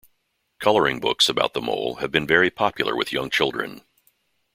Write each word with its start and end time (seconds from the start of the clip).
Coloring 0.59 0.99
books 0.99 1.29
about 1.29 1.53
the 1.53 1.61
Mole 1.61 1.97
have 1.97 2.11
been 2.11 2.25
very 2.25 2.49
popular 2.49 2.95
with 2.95 3.11
young 3.11 3.29
children. 3.29 3.83